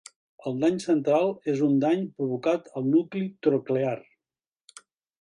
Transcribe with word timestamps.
El 0.51 0.55
dany 0.63 0.79
central 0.83 1.29
és 1.53 1.61
un 1.69 1.77
dany 1.85 2.03
provocat 2.21 2.75
al 2.81 2.91
nucli 2.97 3.25
troclear. 3.49 3.97